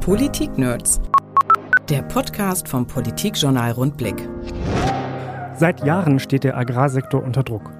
[0.00, 1.00] Politik-Nerds.
[1.88, 4.28] Der Podcast vom Politikjournal Rundblick.
[5.56, 7.70] Seit Jahren steht der Agrarsektor unter Druck.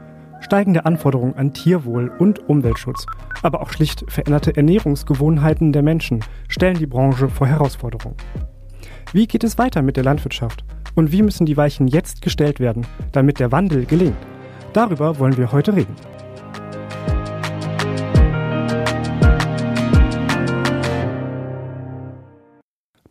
[0.41, 3.05] Steigende Anforderungen an Tierwohl und Umweltschutz,
[3.43, 8.17] aber auch schlicht veränderte Ernährungsgewohnheiten der Menschen stellen die Branche vor Herausforderungen.
[9.13, 10.65] Wie geht es weiter mit der Landwirtschaft?
[10.95, 14.17] Und wie müssen die Weichen jetzt gestellt werden, damit der Wandel gelingt?
[14.73, 15.97] Darüber wollen wir heute reden.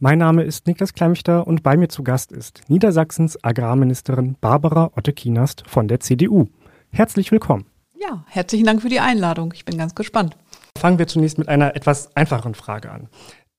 [0.02, 5.66] Mein Name ist Niklas Kleinmichter und bei mir zu Gast ist Niedersachsens Agrarministerin Barbara Otte-Kienast
[5.68, 6.48] von der CDU.
[6.90, 7.66] Herzlich willkommen.
[8.00, 9.52] Ja, herzlichen Dank für die Einladung.
[9.54, 10.38] Ich bin ganz gespannt.
[10.78, 13.10] Fangen wir zunächst mit einer etwas einfacheren Frage an.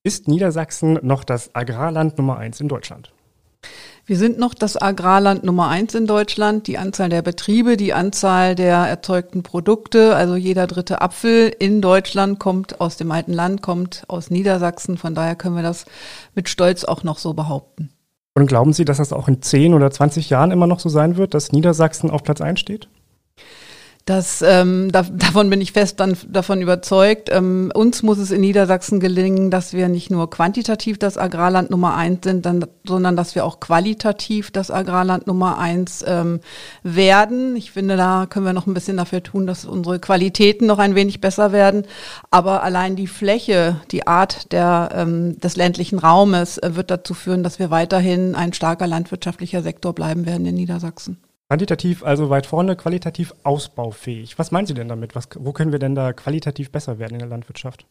[0.02, 3.12] Ist Niedersachsen noch das Agrarland Nummer eins in Deutschland?
[4.10, 6.66] Wir sind noch das Agrarland Nummer eins in Deutschland.
[6.66, 12.40] Die Anzahl der Betriebe, die Anzahl der erzeugten Produkte, also jeder dritte Apfel in Deutschland
[12.40, 14.98] kommt aus dem alten Land, kommt aus Niedersachsen.
[14.98, 15.84] Von daher können wir das
[16.34, 17.90] mit Stolz auch noch so behaupten.
[18.34, 21.16] Und glauben Sie, dass das auch in 10 oder 20 Jahren immer noch so sein
[21.16, 22.88] wird, dass Niedersachsen auf Platz 1 steht?
[24.06, 27.28] Das, ähm, da, davon bin ich fest dann, davon überzeugt.
[27.30, 31.94] Ähm, uns muss es in Niedersachsen gelingen, dass wir nicht nur quantitativ das Agrarland Nummer
[31.96, 36.40] eins sind, dann, sondern dass wir auch qualitativ das Agrarland Nummer eins ähm,
[36.82, 37.56] werden.
[37.56, 40.94] Ich finde, da können wir noch ein bisschen dafür tun, dass unsere Qualitäten noch ein
[40.94, 41.84] wenig besser werden.
[42.30, 47.42] Aber allein die Fläche, die Art der, ähm, des ländlichen Raumes äh, wird dazu führen,
[47.42, 51.18] dass wir weiterhin ein starker landwirtschaftlicher Sektor bleiben werden in Niedersachsen.
[51.50, 54.38] Quantitativ also weit vorne, qualitativ ausbaufähig.
[54.38, 55.16] Was meinen Sie denn damit?
[55.16, 57.86] Was, wo können wir denn da qualitativ besser werden in der Landwirtschaft?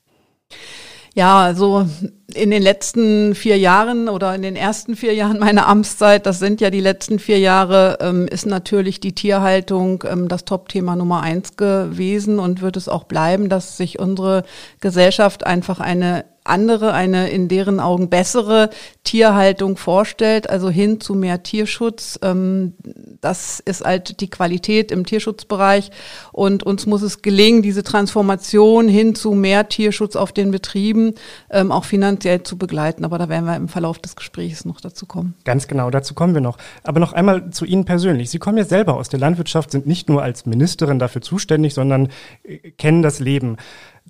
[1.13, 1.85] Ja, also
[2.33, 6.61] in den letzten vier Jahren oder in den ersten vier Jahren meiner Amtszeit, das sind
[6.61, 11.57] ja die letzten vier Jahre, ähm, ist natürlich die Tierhaltung ähm, das Top-Thema Nummer eins
[11.57, 14.43] gewesen und wird es auch bleiben, dass sich unsere
[14.80, 18.69] Gesellschaft einfach eine andere, eine in deren Augen bessere
[19.03, 22.19] Tierhaltung vorstellt, also hin zu mehr Tierschutz.
[22.22, 22.73] Ähm,
[23.22, 25.92] das ist halt die Qualität im Tierschutzbereich
[26.32, 31.15] und uns muss es gelingen, diese Transformation hin zu mehr Tierschutz auf den Betrieben
[31.49, 33.05] ähm, auch finanziell zu begleiten.
[33.05, 35.36] Aber da werden wir im Verlauf des Gesprächs noch dazu kommen.
[35.45, 36.58] Ganz genau, dazu kommen wir noch.
[36.83, 38.30] Aber noch einmal zu Ihnen persönlich.
[38.30, 42.10] Sie kommen ja selber aus der Landwirtschaft, sind nicht nur als Ministerin dafür zuständig, sondern
[42.43, 43.58] äh, kennen das Leben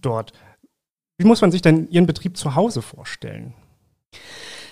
[0.02, 0.34] dort.
[1.20, 3.54] Wie muss man sich denn Ihren Betrieb zu Hause vorstellen?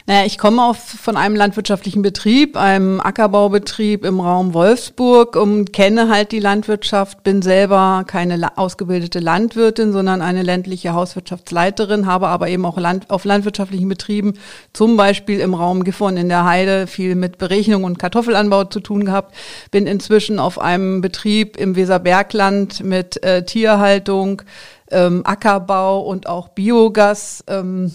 [0.09, 6.09] Naja, ich komme auf, von einem landwirtschaftlichen Betrieb, einem Ackerbaubetrieb im Raum Wolfsburg und kenne
[6.09, 12.65] halt die Landwirtschaft, bin selber keine ausgebildete Landwirtin, sondern eine ländliche Hauswirtschaftsleiterin, habe aber eben
[12.65, 14.35] auch Land, auf landwirtschaftlichen Betrieben,
[14.71, 19.03] zum Beispiel im Raum Gifhorn in der Heide, viel mit Berechnung und Kartoffelanbau zu tun
[19.03, 19.35] gehabt,
[19.71, 24.43] bin inzwischen auf einem Betrieb im Weserbergland mit äh, Tierhaltung,
[24.91, 27.43] ähm, Ackerbau und auch Biogas.
[27.47, 27.91] Ähm,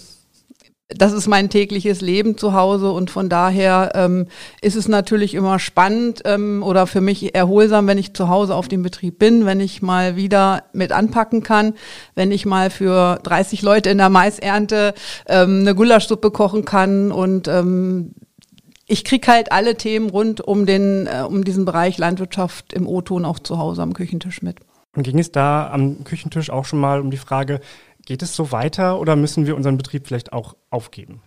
[0.97, 4.27] das ist mein tägliches Leben zu Hause und von daher ähm,
[4.61, 8.67] ist es natürlich immer spannend ähm, oder für mich erholsam, wenn ich zu Hause auf
[8.67, 11.73] dem Betrieb bin, wenn ich mal wieder mit anpacken kann,
[12.15, 14.93] wenn ich mal für 30 Leute in der Maisernte
[15.27, 18.13] ähm, eine Gulaschsuppe kochen kann und ähm,
[18.85, 23.25] ich krieg halt alle Themen rund um den äh, um diesen Bereich Landwirtschaft im O-Ton
[23.25, 24.57] auch zu Hause am Küchentisch mit.
[24.95, 27.59] Und ging es da am Küchentisch auch schon mal um die Frage,
[28.05, 31.21] geht es so weiter oder müssen wir unseren Betrieb vielleicht auch aufgeben?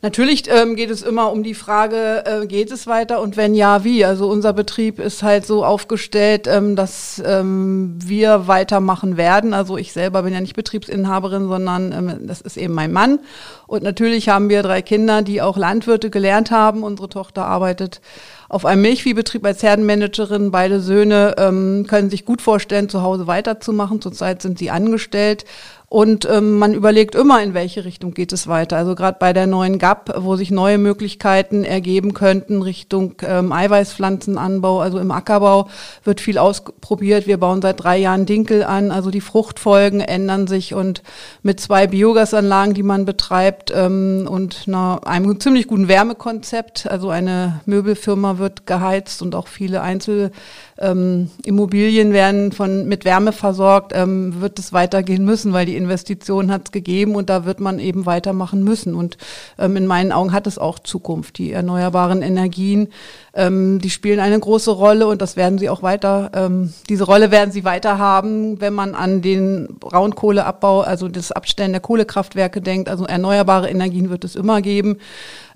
[0.00, 3.82] Natürlich ähm, geht es immer um die Frage, äh, geht es weiter und wenn ja,
[3.82, 4.04] wie?
[4.04, 9.54] Also unser Betrieb ist halt so aufgestellt, ähm, dass ähm, wir weitermachen werden.
[9.54, 13.18] Also ich selber bin ja nicht Betriebsinhaberin, sondern ähm, das ist eben mein Mann.
[13.66, 16.84] Und natürlich haben wir drei Kinder, die auch Landwirte gelernt haben.
[16.84, 18.00] Unsere Tochter arbeitet
[18.48, 20.50] auf einem Milchviehbetrieb als Herdenmanagerin.
[20.50, 24.00] Beide Söhne ähm, können sich gut vorstellen, zu Hause weiterzumachen.
[24.00, 25.44] Zurzeit sind sie angestellt.
[25.90, 28.76] Und ähm, man überlegt immer, in welche Richtung geht es weiter.
[28.76, 34.80] Also gerade bei der neuen GAP, wo sich neue Möglichkeiten ergeben könnten Richtung ähm, Eiweißpflanzenanbau,
[34.80, 35.68] also im Ackerbau
[36.04, 37.26] wird viel ausprobiert.
[37.26, 41.02] Wir bauen seit drei Jahren Dinkel an, also die Fruchtfolgen ändern sich und
[41.42, 47.60] mit zwei Biogasanlagen, die man betreibt ähm, und einer, einem ziemlich guten Wärmekonzept, also eine
[47.64, 50.32] Möbelfirma wird geheizt und auch viele Einzel
[50.76, 56.66] ähm, werden von, mit Wärme versorgt, ähm, wird es weitergehen müssen, weil die Investition hat
[56.66, 58.94] es gegeben und da wird man eben weitermachen müssen.
[58.94, 59.16] Und
[59.58, 61.38] ähm, in meinen Augen hat es auch Zukunft.
[61.38, 62.88] Die erneuerbaren Energien,
[63.34, 67.30] ähm, die spielen eine große Rolle und das werden sie auch weiter, ähm, diese Rolle
[67.30, 72.88] werden sie weiter haben, wenn man an den Braunkohleabbau, also das Abstellen der Kohlekraftwerke denkt.
[72.88, 74.98] Also erneuerbare Energien wird es immer geben.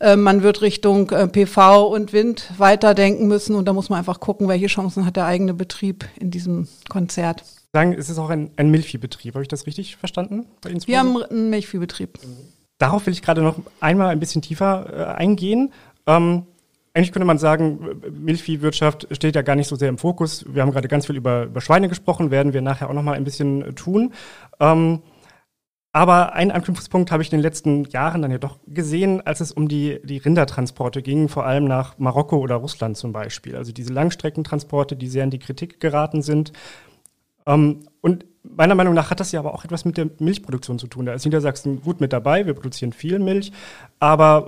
[0.01, 4.21] Ähm, man wird Richtung äh, PV und Wind weiterdenken müssen und da muss man einfach
[4.21, 7.45] gucken, welche Chancen hat der eigene Betrieb in diesem Konzert.
[7.73, 9.35] Sagen, es ist auch ein, ein Milchviehbetrieb.
[9.35, 10.87] Habe ich das richtig verstanden bei Ihnen?
[10.87, 12.19] Wir haben einen Milchviehbetrieb.
[12.79, 15.73] Darauf will ich gerade noch einmal ein bisschen tiefer äh, eingehen.
[16.07, 16.47] Ähm,
[16.95, 20.45] eigentlich könnte man sagen, Milchviehwirtschaft steht ja gar nicht so sehr im Fokus.
[20.47, 23.15] Wir haben gerade ganz viel über, über Schweine gesprochen, werden wir nachher auch noch mal
[23.15, 24.13] ein bisschen tun.
[24.61, 25.01] Ähm,
[25.95, 29.53] aber einen Anknüpfungspunkt habe ich in den letzten Jahren dann ja doch gesehen, als es
[29.53, 33.57] um die, die Rindertransporte ging, vor allem nach Marokko oder Russland zum Beispiel.
[33.57, 36.53] Also diese Langstreckentransporte, die sehr in die Kritik geraten sind.
[37.47, 40.87] Ähm, und meiner Meinung nach hat das ja aber auch etwas mit der Milchproduktion zu
[40.87, 41.07] tun.
[41.07, 43.53] Da ist Niedersachsen gut mit dabei, wir produzieren viel Milch,
[43.99, 44.47] aber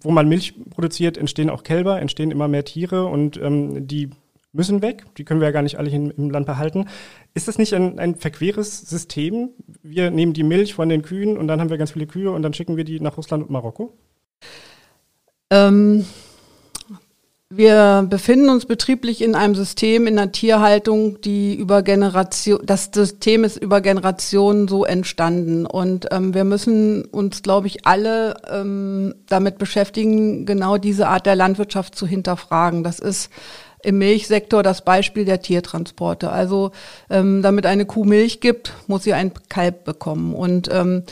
[0.00, 4.10] wo man Milch produziert, entstehen auch Kälber, entstehen immer mehr Tiere und ähm, die
[4.52, 5.04] müssen weg.
[5.18, 6.86] Die können wir ja gar nicht alle im Land behalten.
[7.34, 9.50] Ist das nicht ein, ein verqueres System?
[9.82, 12.42] Wir nehmen die Milch von den Kühen und dann haben wir ganz viele Kühe und
[12.42, 13.92] dann schicken wir die nach Russland und Marokko?
[15.50, 16.06] Ähm,
[17.50, 23.44] wir befinden uns betrieblich in einem System in der Tierhaltung, die über Generation, das System
[23.44, 25.66] ist über Generationen so entstanden.
[25.66, 31.36] Und ähm, wir müssen uns, glaube ich, alle ähm, damit beschäftigen, genau diese Art der
[31.36, 32.82] Landwirtschaft zu hinterfragen.
[32.82, 33.30] Das ist
[33.84, 36.30] im Milchsektor das Beispiel der Tiertransporte.
[36.30, 36.72] Also
[37.10, 40.34] ähm, damit eine Kuh Milch gibt, muss sie ein Kalb bekommen.
[40.34, 41.04] Und ähm,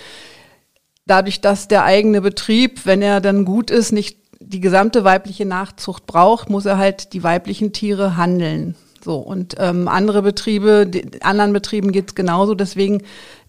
[1.07, 6.07] dadurch, dass der eigene Betrieb, wenn er dann gut ist, nicht die gesamte weibliche Nachzucht
[6.07, 8.75] braucht, muss er halt die weiblichen Tiere handeln.
[9.05, 12.55] So und ähm, andere Betriebe, die, anderen Betrieben geht's genauso.
[12.55, 13.03] Deswegen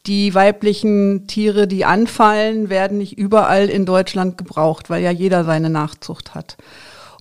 [0.05, 5.69] die weiblichen Tiere, die anfallen, werden nicht überall in Deutschland gebraucht, weil ja jeder seine
[5.69, 6.57] Nachzucht hat.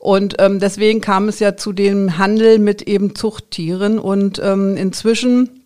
[0.00, 4.00] Und ähm, deswegen kam es ja zu dem Handel mit eben Zuchttieren.
[4.00, 5.64] Und ähm, inzwischen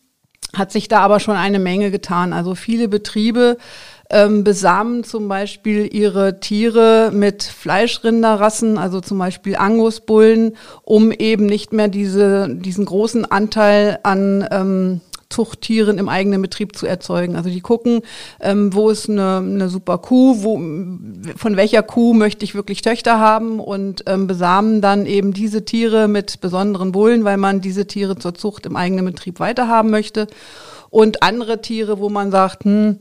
[0.53, 2.35] hat sich da aber schon eine Menge getan.
[2.35, 3.56] Also viele Betriebe
[4.11, 11.73] ähm, besamen zum Beispiel ihre Tiere mit Fleischrinderrassen, also zum Beispiel Angusbullen, um eben nicht
[11.73, 17.35] mehr diese, diesen großen Anteil an ähm, Zuchttieren im eigenen Betrieb zu erzeugen.
[17.35, 18.03] Also die gucken,
[18.41, 20.56] ähm, wo ist eine, eine super Kuh, wo,
[21.37, 26.06] von welcher Kuh möchte ich wirklich Töchter haben und ähm, besamen dann eben diese Tiere
[26.06, 30.29] mit besonderen Bullen, weil man diese Tiere zur Zucht im eigenen Betrieb weiterhaben möchte.
[30.91, 32.99] Und andere Tiere, wo man sagt, hm,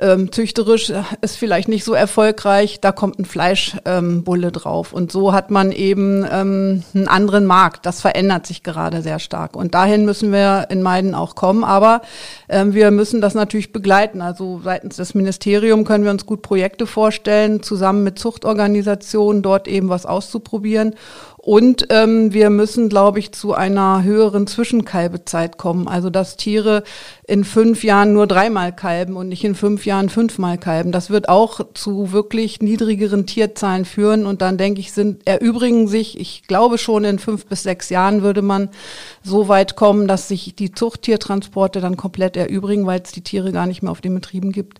[0.00, 4.92] ähm, züchterisch ist vielleicht nicht so erfolgreich, da kommt ein Fleischbulle ähm, drauf.
[4.92, 7.86] Und so hat man eben ähm, einen anderen Markt.
[7.86, 9.56] Das verändert sich gerade sehr stark.
[9.56, 11.64] Und dahin müssen wir in Meiden auch kommen.
[11.64, 12.02] Aber
[12.48, 14.22] ähm, wir müssen das natürlich begleiten.
[14.22, 19.88] Also seitens des Ministeriums können wir uns gut Projekte vorstellen, zusammen mit Zuchtorganisationen dort eben
[19.88, 20.94] was auszuprobieren.
[21.42, 25.88] Und ähm, wir müssen, glaube ich, zu einer höheren Zwischenkalbezeit kommen.
[25.88, 26.82] Also dass Tiere
[27.26, 30.92] in fünf Jahren nur dreimal kalben und nicht in fünf Jahren fünfmal kalben.
[30.92, 34.26] Das wird auch zu wirklich niedrigeren Tierzahlen führen.
[34.26, 38.20] Und dann denke ich, sind erübrigen sich, ich glaube schon in fünf bis sechs Jahren
[38.20, 38.68] würde man
[39.22, 43.66] so weit kommen, dass sich die Zuchttiertransporte dann komplett erübrigen, weil es die Tiere gar
[43.66, 44.78] nicht mehr auf den Betrieben gibt.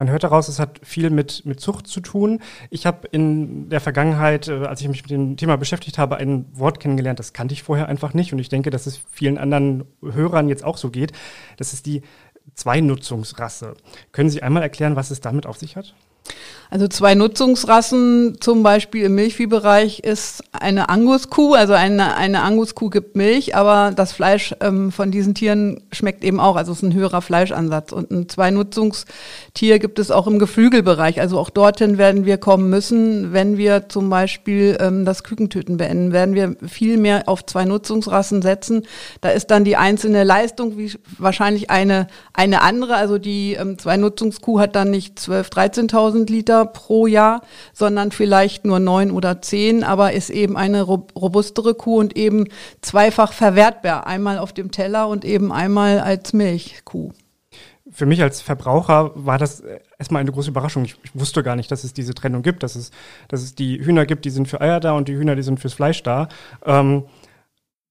[0.00, 2.40] Man hört daraus, es hat viel mit, mit Zucht zu tun.
[2.70, 6.46] Ich habe in der Vergangenheit, äh, als ich mich mit dem Thema beschäftigt habe, ein
[6.54, 8.32] Wort kennengelernt, das kannte ich vorher einfach nicht.
[8.32, 11.12] Und ich denke, dass es vielen anderen Hörern jetzt auch so geht.
[11.58, 12.00] Das ist die
[12.54, 13.74] Zweinutzungsrasse.
[14.10, 15.94] Können Sie einmal erklären, was es damit auf sich hat?
[16.70, 21.54] Also zwei Nutzungsrassen, zum Beispiel im Milchviehbereich, ist eine Anguskuh.
[21.54, 26.38] Also eine, eine Anguskuh gibt Milch, aber das Fleisch ähm, von diesen Tieren schmeckt eben
[26.38, 26.54] auch.
[26.54, 27.90] Also es ist ein höherer Fleischansatz.
[27.90, 31.20] Und ein Zwei-Nutzungstier gibt es auch im Geflügelbereich.
[31.20, 36.12] Also auch dorthin werden wir kommen müssen, wenn wir zum Beispiel ähm, das Kükentöten beenden,
[36.12, 38.86] werden wir viel mehr auf zwei Nutzungsrassen setzen.
[39.22, 42.94] Da ist dann die einzelne Leistung wie wahrscheinlich eine, eine andere.
[42.94, 48.78] Also die ähm, Zwei-Nutzungskuh hat dann nicht 12.000, 13.000 Liter pro Jahr, sondern vielleicht nur
[48.78, 52.46] neun oder zehn, aber ist eben eine robustere Kuh und eben
[52.82, 54.06] zweifach verwertbar.
[54.06, 57.12] Einmal auf dem Teller und eben einmal als Milchkuh.
[57.92, 59.62] Für mich als Verbraucher war das
[59.98, 60.84] erstmal eine große Überraschung.
[60.84, 62.92] Ich, ich, wusste gar nicht, dass es diese Trennung gibt, dass es,
[63.26, 65.58] dass es die Hühner gibt, die sind für Eier da und die Hühner, die sind
[65.58, 66.28] fürs Fleisch da.
[66.64, 67.04] Ähm,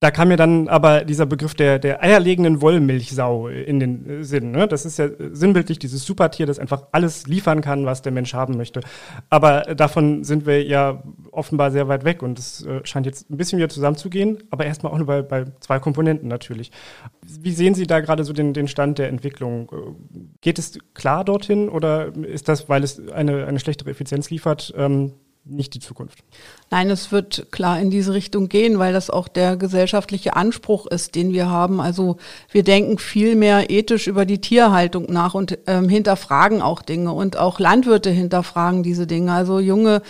[0.01, 4.51] da kam mir dann aber dieser Begriff der, der eierlegenden Wollmilchsau in den äh, Sinn.
[4.51, 4.65] Ne?
[4.65, 8.55] Das ist ja sinnbildlich dieses Supertier, das einfach alles liefern kann, was der Mensch haben
[8.55, 8.79] möchte.
[9.29, 13.35] Aber davon sind wir ja offenbar sehr weit weg und es äh, scheint jetzt ein
[13.35, 16.71] bisschen wieder zusammenzugehen, aber erstmal auch nur bei, bei zwei Komponenten natürlich.
[17.21, 19.69] Wie sehen Sie da gerade so den, den Stand der Entwicklung?
[19.69, 24.73] Äh, geht es klar dorthin oder ist das, weil es eine, eine schlechtere Effizienz liefert,
[24.77, 25.11] ähm,
[25.45, 26.19] nicht die Zukunft.
[26.69, 31.15] Nein, es wird klar in diese Richtung gehen, weil das auch der gesellschaftliche Anspruch ist,
[31.15, 31.81] den wir haben.
[31.81, 32.17] Also
[32.51, 37.37] wir denken viel mehr ethisch über die Tierhaltung nach und ähm, hinterfragen auch Dinge und
[37.37, 39.33] auch Landwirte hinterfragen diese Dinge.
[39.33, 40.01] Also junge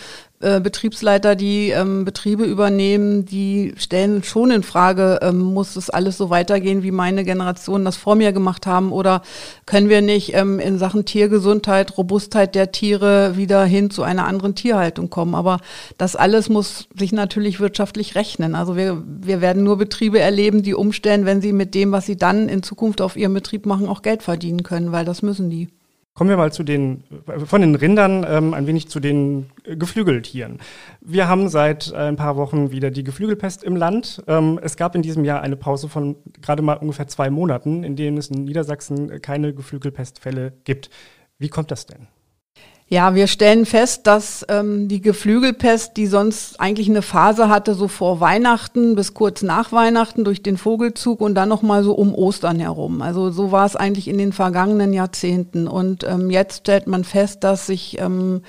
[0.42, 6.16] äh, Betriebsleiter, die ähm, Betriebe übernehmen, die stellen schon in Frage, ähm, muss das alles
[6.16, 9.20] so weitergehen, wie meine Generation das vor mir gemacht haben oder
[9.66, 14.54] können wir nicht ähm, in Sachen Tiergesundheit, Robustheit der Tiere wieder hin zu einer anderen
[14.54, 15.34] Tierhaltung kommen.
[15.34, 15.60] Aber
[15.98, 18.54] das alles muss sich natürlich wirtschaftlich rechnen.
[18.54, 22.16] Also wir, wir werden nur Betriebe erleben, die umstellen, wenn sie mit dem, was sie
[22.16, 25.68] dann in Zukunft auf ihrem Betrieb machen, auch Geld verdienen können, weil das müssen die.
[26.14, 27.04] Kommen wir mal zu den,
[27.44, 30.58] von den Rindern ähm, ein wenig zu den Geflügeltieren.
[31.00, 34.22] Wir haben seit ein paar Wochen wieder die Geflügelpest im Land.
[34.26, 37.96] Ähm, es gab in diesem Jahr eine Pause von gerade mal ungefähr zwei Monaten, in
[37.96, 40.90] denen es in Niedersachsen keine Geflügelpestfälle gibt.
[41.38, 42.08] Wie kommt das denn?
[42.92, 47.86] Ja, wir stellen fest, dass ähm, die Geflügelpest, die sonst eigentlich eine Phase hatte, so
[47.86, 52.58] vor Weihnachten bis kurz nach Weihnachten durch den Vogelzug und dann nochmal so um Ostern
[52.58, 53.00] herum.
[53.00, 55.68] Also so war es eigentlich in den vergangenen Jahrzehnten.
[55.68, 58.42] Und ähm, jetzt stellt man fest, dass sich ähm,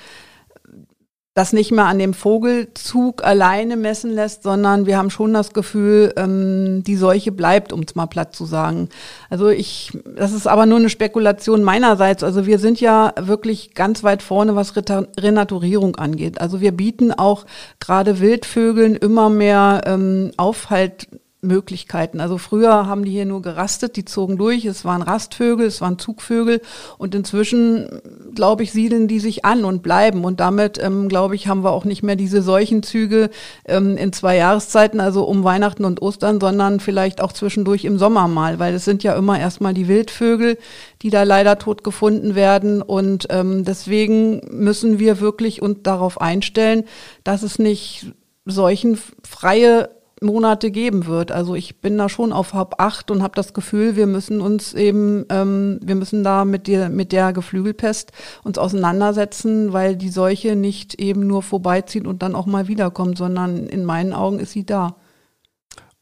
[1.34, 6.12] das nicht mehr an dem Vogelzug alleine messen lässt, sondern wir haben schon das Gefühl,
[6.16, 8.90] ähm, die Seuche bleibt, um es mal platt zu sagen.
[9.30, 12.22] Also ich, das ist aber nur eine Spekulation meinerseits.
[12.22, 14.74] Also wir sind ja wirklich ganz weit vorne, was
[15.18, 16.38] Renaturierung angeht.
[16.38, 17.46] Also wir bieten auch
[17.80, 21.08] gerade Wildvögeln immer mehr ähm, Aufhalt
[21.44, 22.20] Möglichkeiten.
[22.20, 25.98] Also früher haben die hier nur gerastet, die zogen durch, es waren Rastvögel, es waren
[25.98, 26.60] Zugvögel
[26.98, 28.00] und inzwischen,
[28.32, 31.72] glaube ich, siedeln die sich an und bleiben und damit, ähm, glaube ich, haben wir
[31.72, 33.28] auch nicht mehr diese Seuchenzüge
[33.64, 38.28] ähm, in zwei Jahreszeiten, also um Weihnachten und Ostern, sondern vielleicht auch zwischendurch im Sommer
[38.28, 40.58] mal, weil es sind ja immer erstmal die Wildvögel,
[41.02, 46.84] die da leider tot gefunden werden und ähm, deswegen müssen wir wirklich uns darauf einstellen,
[47.24, 48.12] dass es nicht
[48.44, 49.88] seuchenfreie
[50.22, 51.32] Monate geben wird.
[51.32, 54.74] Also ich bin da schon auf Haupt acht und habe das Gefühl, wir müssen uns
[54.74, 58.12] eben, ähm, wir müssen da mit der, mit der Geflügelpest
[58.44, 63.66] uns auseinandersetzen, weil die Seuche nicht eben nur vorbeizieht und dann auch mal wiederkommt, sondern
[63.66, 64.96] in meinen Augen ist sie da.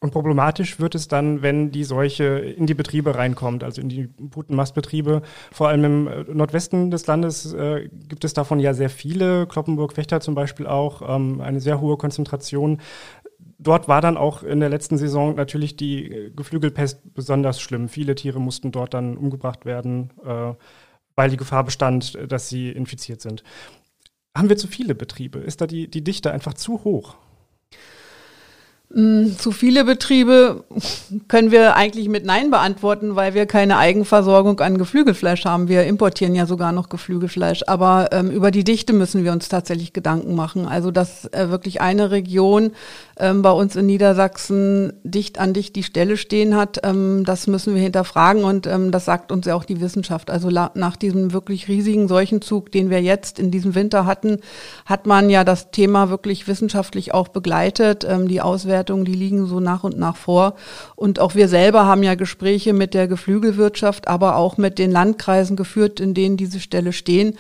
[0.03, 4.07] Und problematisch wird es dann, wenn die Seuche in die Betriebe reinkommt, also in die
[4.07, 5.21] Putenmastbetriebe.
[5.53, 10.23] Vor allem im äh, Nordwesten des Landes äh, gibt es davon ja sehr viele, Kloppenburg-Fechter
[10.23, 12.81] zum Beispiel auch, ähm, eine sehr hohe Konzentration
[13.59, 17.89] dort war dann auch in der letzten Saison natürlich die Geflügelpest besonders schlimm.
[17.89, 20.55] Viele Tiere mussten dort dann umgebracht werden, äh,
[21.15, 23.43] weil die Gefahr bestand, dass sie infiziert sind.
[24.37, 25.41] Haben wir zu viele Betriebe?
[25.41, 27.17] Ist da die, die Dichte einfach zu hoch?
[28.93, 30.65] Mm, zu viele Betriebe
[31.29, 35.69] können wir eigentlich mit Nein beantworten, weil wir keine Eigenversorgung an Geflügelfleisch haben.
[35.69, 37.63] Wir importieren ja sogar noch Geflügelfleisch.
[37.69, 40.67] Aber ähm, über die Dichte müssen wir uns tatsächlich Gedanken machen.
[40.67, 42.73] Also, dass äh, wirklich eine Region
[43.17, 47.77] ähm, bei uns in Niedersachsen dicht an dicht die Stelle stehen hat, ähm, das müssen
[47.77, 48.43] wir hinterfragen.
[48.43, 50.33] Und ähm, das sagt uns ja auch die Wissenschaft.
[50.33, 54.39] Also nach diesem wirklich riesigen Seuchenzug, den wir jetzt in diesem Winter hatten,
[54.85, 58.05] hat man ja das Thema wirklich wissenschaftlich auch begleitet.
[58.05, 60.55] Ähm, die Auswertung Auswertungen, die liegen so nach und nach vor.
[60.97, 65.55] Und auch wir selber haben ja Gespräche mit der Geflügelwirtschaft, aber auch mit den Landkreisen
[65.55, 67.37] geführt, in denen diese Ställe stehen.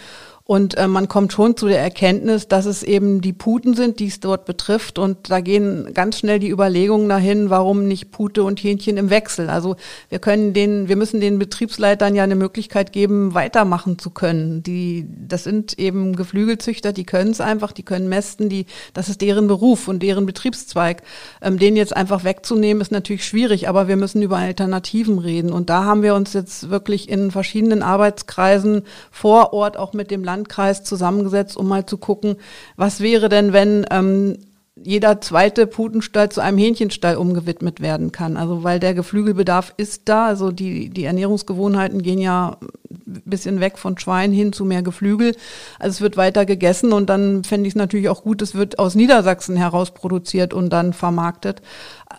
[0.50, 4.09] Und äh, man kommt schon zu der Erkenntnis, dass es eben die Puten sind, die
[4.09, 4.99] es dort betrifft.
[4.99, 9.49] Und da gehen ganz schnell die Überlegungen dahin, warum nicht Pute und Hähnchen im Wechsel.
[9.49, 9.76] Also
[10.09, 14.64] wir können den, wir müssen den Betriebsleitern ja eine Möglichkeit geben, weitermachen zu können.
[14.64, 19.21] Die, das sind eben Geflügelzüchter, die können es einfach, die können mästen, die, das ist
[19.21, 21.04] deren Beruf und deren Betriebszweig.
[21.42, 25.52] Ähm, den jetzt einfach wegzunehmen, ist natürlich schwierig, aber wir müssen über Alternativen reden.
[25.52, 30.25] Und da haben wir uns jetzt wirklich in verschiedenen Arbeitskreisen vor Ort auch mit dem
[30.25, 32.37] Land Landkreis zusammengesetzt, um mal zu gucken,
[32.76, 34.38] was wäre denn, wenn ähm,
[34.82, 38.37] jeder zweite Putenstall zu einem Hähnchenstall umgewidmet werden kann.
[38.37, 42.56] Also weil der Geflügelbedarf ist da, also die, die Ernährungsgewohnheiten gehen ja
[42.90, 45.34] ein bisschen weg von Schwein hin zu mehr Geflügel.
[45.78, 48.78] Also es wird weiter gegessen und dann fände ich es natürlich auch gut, es wird
[48.78, 51.60] aus Niedersachsen heraus produziert und dann vermarktet.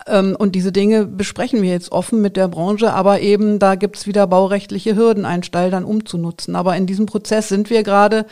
[0.06, 3.96] Ähm, und diese Dinge besprechen wir jetzt offen mit der Branche, aber eben da gibt
[3.96, 6.54] es wieder baurechtliche Hürden, einen Stall dann umzunutzen.
[6.54, 8.26] Aber in diesem Prozess sind wir gerade,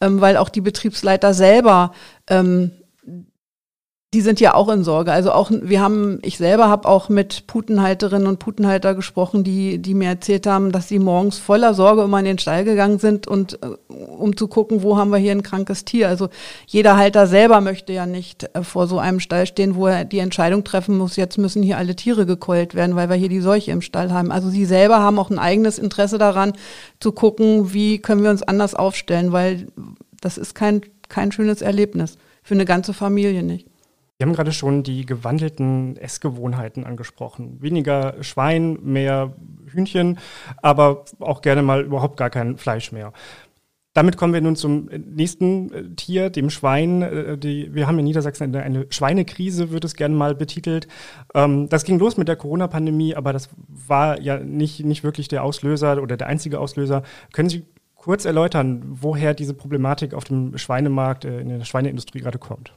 [0.00, 1.92] ähm, weil auch die Betriebsleiter selber
[2.28, 2.70] ähm,
[4.14, 5.10] die sind ja auch in Sorge.
[5.10, 9.92] Also auch wir haben, ich selber habe auch mit Putenhalterinnen und Putenhalter gesprochen, die, die
[9.92, 13.60] mir erzählt haben, dass sie morgens voller Sorge immer in den Stall gegangen sind und
[13.60, 16.08] äh, um zu gucken, wo haben wir hier ein krankes Tier.
[16.08, 16.28] Also
[16.64, 20.20] jeder Halter selber möchte ja nicht äh, vor so einem Stall stehen, wo er die
[20.20, 23.72] Entscheidung treffen muss, jetzt müssen hier alle Tiere gekeult werden, weil wir hier die Seuche
[23.72, 24.30] im Stall haben.
[24.30, 26.52] Also sie selber haben auch ein eigenes Interesse daran,
[27.00, 29.66] zu gucken, wie können wir uns anders aufstellen, weil
[30.20, 32.16] das ist kein, kein schönes Erlebnis.
[32.44, 33.66] Für eine ganze Familie nicht.
[34.18, 37.60] Wir haben gerade schon die gewandelten Essgewohnheiten angesprochen.
[37.60, 39.34] Weniger Schwein, mehr
[39.66, 40.18] Hühnchen,
[40.62, 43.12] aber auch gerne mal überhaupt gar kein Fleisch mehr.
[43.94, 47.02] Damit kommen wir nun zum nächsten äh, Tier, dem Schwein.
[47.02, 50.88] Äh, die, wir haben in Niedersachsen eine, eine Schweinekrise, wird es gerne mal betitelt.
[51.32, 55.44] Ähm, das ging los mit der Corona-Pandemie, aber das war ja nicht, nicht wirklich der
[55.44, 57.04] Auslöser oder der einzige Auslöser.
[57.32, 62.38] Können Sie kurz erläutern, woher diese Problematik auf dem Schweinemarkt, äh, in der Schweineindustrie gerade
[62.38, 62.72] kommt?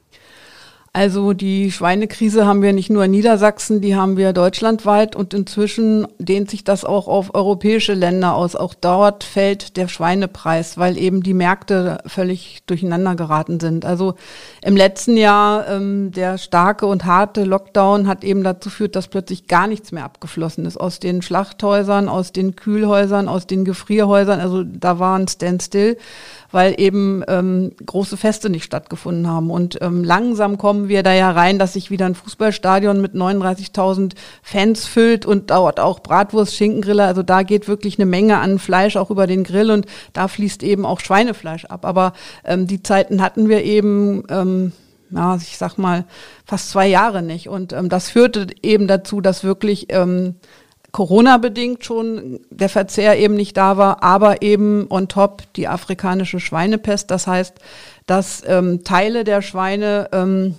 [0.98, 6.08] Also die Schweinekrise haben wir nicht nur in Niedersachsen, die haben wir deutschlandweit und inzwischen
[6.18, 8.56] dehnt sich das auch auf europäische Länder aus.
[8.56, 13.86] Auch dort fällt der Schweinepreis, weil eben die Märkte völlig durcheinander geraten sind.
[13.86, 14.16] Also
[14.64, 19.46] im letzten Jahr ähm, der starke und harte Lockdown hat eben dazu geführt, dass plötzlich
[19.46, 24.40] gar nichts mehr abgeflossen ist aus den Schlachthäusern, aus den Kühlhäusern, aus den Gefrierhäusern.
[24.40, 25.98] Also da war ein Standstill
[26.52, 29.50] weil eben ähm, große Feste nicht stattgefunden haben.
[29.50, 34.14] Und ähm, langsam kommen wir da ja rein, dass sich wieder ein Fußballstadion mit 39.000
[34.42, 37.06] Fans füllt und dauert auch Bratwurst, Schinkengriller.
[37.06, 40.64] Also da geht wirklich eine Menge an Fleisch auch über den Grill und da fließt
[40.64, 41.86] eben auch Schweinefleisch ab.
[41.86, 42.14] Aber
[42.46, 44.24] ähm, die Zeiten hatten wir eben.
[44.30, 44.72] Ähm,
[45.10, 46.06] ja, ich sag mal,
[46.46, 47.48] fast zwei Jahre nicht.
[47.48, 50.36] Und ähm, das führte eben dazu, dass wirklich ähm,
[50.98, 57.12] Corona-bedingt schon der Verzehr eben nicht da war, aber eben on top die afrikanische Schweinepest.
[57.12, 57.54] Das heißt,
[58.08, 60.56] dass ähm, Teile der Schweine ähm,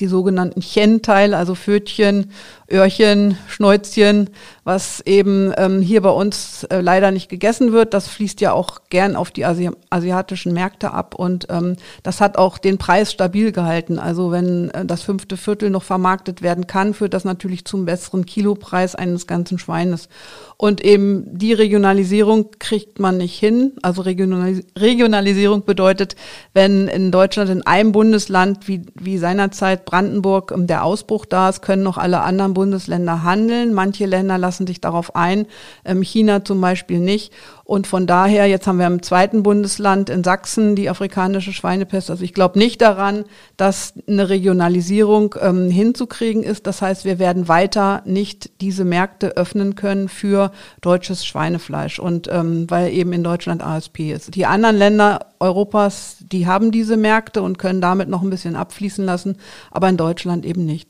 [0.00, 2.32] die sogenannten Chenteile, also Fötchen,
[2.70, 4.30] Öhrchen, Schnäuzchen,
[4.64, 7.94] was eben ähm, hier bei uns äh, leider nicht gegessen wird.
[7.94, 12.36] Das fließt ja auch gern auf die Asi asiatischen Märkte ab und ähm, das hat
[12.36, 14.00] auch den Preis stabil gehalten.
[14.00, 18.26] Also wenn äh, das fünfte Viertel noch vermarktet werden kann, führt das natürlich zum besseren
[18.26, 20.08] Kilopreis eines ganzen Schweines.
[20.56, 23.72] Und eben die Regionalisierung kriegt man nicht hin.
[23.82, 26.16] Also Regionalis Regionalisierung bedeutet,
[26.54, 31.62] wenn in Deutschland in einem Bundesland wie, wie seinerzeit Brandenburg ähm, der Ausbruch da ist,
[31.62, 33.74] können noch alle anderen Bundesländer handeln.
[33.74, 35.44] Manche Länder lassen sich darauf ein,
[35.84, 37.34] ähm, China zum Beispiel nicht.
[37.64, 42.10] Und von daher, jetzt haben wir im zweiten Bundesland in Sachsen die afrikanische Schweinepest.
[42.10, 43.24] Also ich glaube nicht daran,
[43.58, 46.66] dass eine Regionalisierung ähm, hinzukriegen ist.
[46.66, 51.98] Das heißt, wir werden weiter nicht diese Märkte öffnen können für deutsches Schweinefleisch.
[51.98, 54.34] Und ähm, weil eben in Deutschland ASP ist.
[54.34, 59.04] Die anderen Länder Europas, die haben diese Märkte und können damit noch ein bisschen abfließen
[59.04, 59.36] lassen,
[59.70, 60.88] aber in Deutschland eben nicht.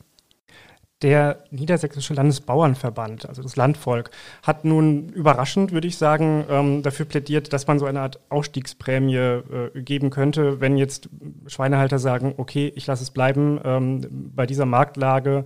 [1.07, 4.11] Der Niedersächsische Landesbauernverband, also das Landvolk,
[4.43, 9.15] hat nun überraschend, würde ich sagen, ähm, dafür plädiert, dass man so eine Art Ausstiegsprämie
[9.15, 11.09] äh, geben könnte, wenn jetzt
[11.47, 14.01] Schweinehalter sagen, okay, ich lasse es bleiben, ähm,
[14.35, 15.45] bei dieser Marktlage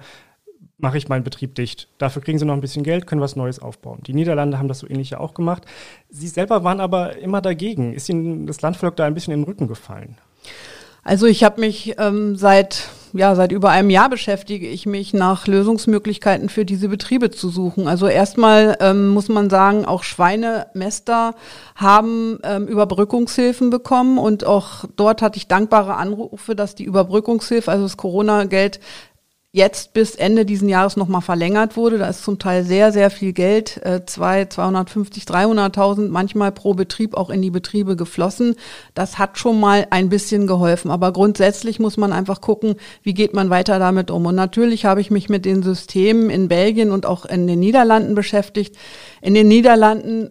[0.79, 1.88] mache ich meinen Betrieb dicht.
[1.99, 4.01] Dafür kriegen sie noch ein bisschen Geld, können was Neues aufbauen.
[4.07, 5.66] Die Niederlande haben das so ähnlich ja auch gemacht.
[6.09, 7.92] Sie selber waren aber immer dagegen.
[7.92, 10.16] Ist Ihnen das Landvolk da ein bisschen in den Rücken gefallen?
[11.03, 15.47] Also ich habe mich ähm, seit ja seit über einem Jahr beschäftige ich mich nach
[15.47, 17.89] Lösungsmöglichkeiten für diese Betriebe zu suchen.
[17.89, 21.35] Also erstmal ähm, muss man sagen, auch Schweinemester
[21.75, 27.85] haben ähm, Überbrückungshilfen bekommen und auch dort hatte ich dankbare Anrufe, dass die Überbrückungshilfe, also
[27.85, 28.81] das Corona-Geld
[29.53, 31.99] jetzt bis Ende diesen Jahres nochmal verlängert wurde.
[31.99, 37.15] Da ist zum Teil sehr, sehr viel Geld, äh, zwei, 250, 300.000 manchmal pro Betrieb
[37.15, 38.55] auch in die Betriebe geflossen.
[38.95, 40.91] Das hat schon mal ein bisschen geholfen.
[40.93, 44.25] Aber grundsätzlich muss man einfach gucken, wie geht man weiter damit um.
[44.27, 48.15] Und natürlich habe ich mich mit den Systemen in Belgien und auch in den Niederlanden
[48.15, 48.77] beschäftigt.
[49.21, 50.31] In den Niederlanden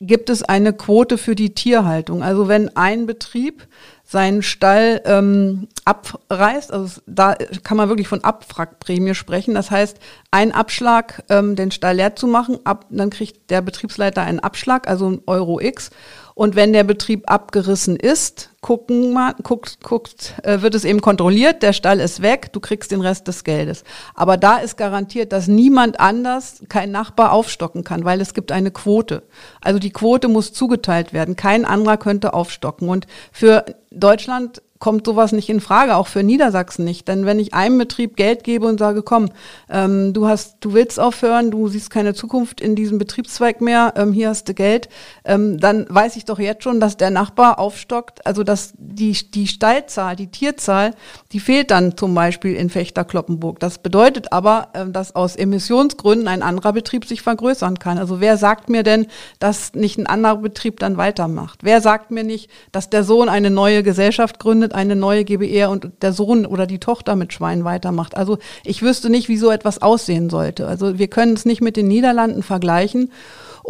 [0.00, 2.22] gibt es eine Quote für die Tierhaltung.
[2.22, 3.68] Also wenn ein Betrieb
[4.10, 6.72] seinen Stall ähm, abreißt.
[6.72, 9.54] Also da kann man wirklich von Abwrackprämie sprechen.
[9.54, 9.98] Das heißt,
[10.32, 14.88] ein Abschlag, ähm, den Stall leer zu machen, ab, dann kriegt der Betriebsleiter einen Abschlag,
[14.88, 15.90] also ein Euro X.
[16.34, 21.62] Und wenn der Betrieb abgerissen ist, gucken mal, guckt, guckt, äh, wird es eben kontrolliert,
[21.62, 23.84] der Stall ist weg, du kriegst den Rest des Geldes.
[24.14, 28.70] Aber da ist garantiert, dass niemand anders, kein Nachbar aufstocken kann, weil es gibt eine
[28.70, 29.22] Quote.
[29.62, 31.36] Also die Quote muss zugeteilt werden.
[31.36, 32.88] Kein anderer könnte aufstocken.
[32.88, 37.06] Und für Deutschland kommt sowas nicht in Frage, auch für Niedersachsen nicht.
[37.06, 39.28] Denn wenn ich einem Betrieb Geld gebe und sage, komm,
[39.68, 44.12] ähm, du hast, du willst aufhören, du siehst keine Zukunft in diesem Betriebszweig mehr, ähm,
[44.12, 44.88] hier hast du Geld,
[45.24, 49.46] ähm, dann weiß ich doch jetzt schon, dass der Nachbar aufstockt, also dass die, die
[49.46, 50.94] Stallzahl, die Tierzahl,
[51.30, 53.60] die fehlt dann zum Beispiel in Fechter-Kloppenburg.
[53.60, 57.96] Das bedeutet aber, ähm, dass aus Emissionsgründen ein anderer Betrieb sich vergrößern kann.
[57.96, 59.06] Also wer sagt mir denn,
[59.38, 61.60] dass nicht ein anderer Betrieb dann weitermacht?
[61.62, 65.92] Wer sagt mir nicht, dass der Sohn eine neue Gesellschaft gründet, eine neue GBR und
[66.02, 68.16] der Sohn oder die Tochter mit Schweinen weitermacht.
[68.16, 70.66] Also ich wüsste nicht, wie so etwas aussehen sollte.
[70.66, 73.12] Also wir können es nicht mit den Niederlanden vergleichen.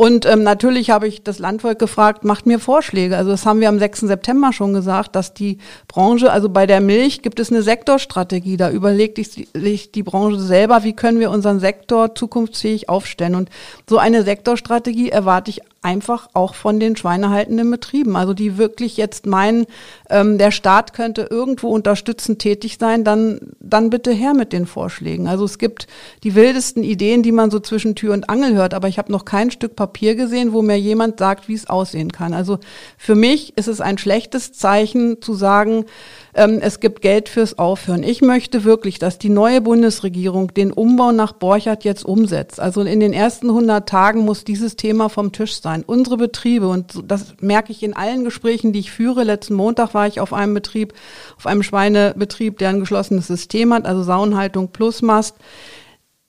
[0.01, 3.19] Und ähm, natürlich habe ich das Landvolk gefragt, macht mir Vorschläge.
[3.19, 4.01] Also das haben wir am 6.
[4.01, 5.59] September schon gesagt, dass die
[5.89, 8.57] Branche, also bei der Milch gibt es eine Sektorstrategie.
[8.57, 13.35] Da überlegt sich die Branche selber, wie können wir unseren Sektor zukunftsfähig aufstellen.
[13.35, 13.51] Und
[13.87, 18.15] so eine Sektorstrategie erwarte ich einfach auch von den schweinehaltenden Betrieben.
[18.15, 19.67] Also die wirklich jetzt meinen,
[20.11, 25.27] ähm, der Staat könnte irgendwo unterstützend tätig sein, dann, dann bitte her mit den Vorschlägen.
[25.27, 25.87] Also es gibt
[26.23, 29.25] die wildesten Ideen, die man so zwischen Tür und Angel hört, aber ich habe noch
[29.25, 32.35] kein Stück Papier gesehen, wo mir jemand sagt, wie es aussehen kann.
[32.35, 32.59] Also
[32.99, 35.87] für mich ist es ein schlechtes Zeichen zu sagen,
[36.35, 38.03] ähm, es gibt Geld fürs Aufhören.
[38.03, 42.61] Ich möchte wirklich, dass die neue Bundesregierung den Umbau nach Borchardt jetzt umsetzt.
[42.61, 45.83] Also in den ersten 100 Tagen muss dieses Thema vom Tisch sein.
[45.85, 50.07] Unsere Betriebe, und das merke ich in allen Gesprächen, die ich führe, letzten Montag war
[50.07, 50.95] ich auf einem Betrieb,
[51.37, 55.37] auf einem Schweinebetrieb, der ein geschlossenes System hat, also Saunhaltung plus Mast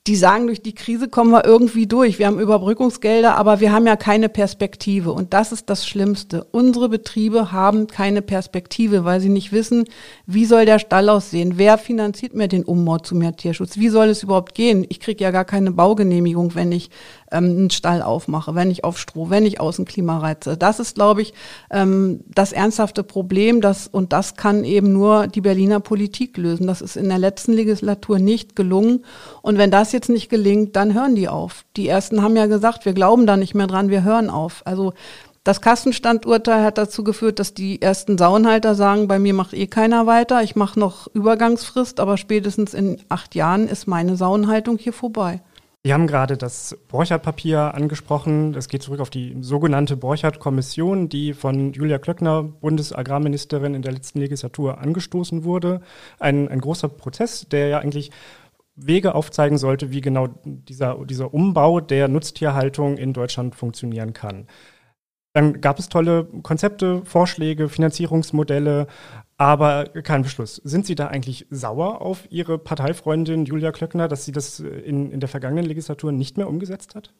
[0.08, 2.18] die sagen, durch die Krise kommen wir irgendwie durch.
[2.18, 5.12] Wir haben Überbrückungsgelder, aber wir haben ja keine Perspektive.
[5.12, 6.44] Und das ist das Schlimmste.
[6.50, 9.84] Unsere Betriebe haben keine Perspektive, weil sie nicht wissen,
[10.26, 11.52] wie soll der Stall aussehen?
[11.56, 13.76] Wer finanziert mir den Umbau zu mehr Tierschutz?
[13.76, 14.84] Wie soll es überhaupt gehen?
[14.88, 16.90] Ich kriege ja gar keine Baugenehmigung, wenn ich
[17.32, 20.56] ähm, einen Stall aufmache, wenn ich auf Stroh, wenn ich Außenklima reize.
[20.56, 21.34] Das ist, glaube ich,
[21.70, 26.66] ähm, das ernsthafte Problem, das, und das kann eben nur die Berliner Politik lösen.
[26.66, 29.04] Das ist in der letzten Legislatur nicht gelungen.
[29.42, 31.64] Und wenn das jetzt nicht gelingt, dann hören die auf.
[31.76, 34.62] Die ersten haben ja gesagt, wir glauben da nicht mehr dran, wir hören auf.
[34.64, 34.92] Also
[35.44, 40.06] das Kassenstandurteil hat dazu geführt, dass die ersten Sauenhalter sagen, bei mir macht eh keiner
[40.06, 45.42] weiter, ich mache noch Übergangsfrist, aber spätestens in acht Jahren ist meine Sauenhaltung hier vorbei.
[45.84, 48.52] Sie haben gerade das Borchardt-Papier angesprochen.
[48.52, 54.20] Das geht zurück auf die sogenannte Borchardt-Kommission, die von Julia Klöckner, Bundesagrarministerin in der letzten
[54.20, 55.80] Legislatur, angestoßen wurde.
[56.20, 58.12] Ein, ein großer Prozess, der ja eigentlich
[58.76, 64.46] Wege aufzeigen sollte, wie genau dieser, dieser Umbau der Nutztierhaltung in Deutschland funktionieren kann.
[65.32, 68.86] Dann gab es tolle Konzepte, Vorschläge, Finanzierungsmodelle,
[69.42, 70.56] aber kein Beschluss.
[70.64, 75.20] Sind Sie da eigentlich sauer auf Ihre Parteifreundin Julia Klöckner, dass sie das in, in
[75.20, 77.12] der vergangenen Legislatur nicht mehr umgesetzt hat?